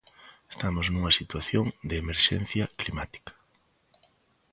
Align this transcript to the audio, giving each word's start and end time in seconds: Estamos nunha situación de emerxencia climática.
Estamos 0.53 0.85
nunha 0.87 1.17
situación 1.19 1.65
de 1.89 1.95
emerxencia 2.03 2.65
climática. 2.81 3.31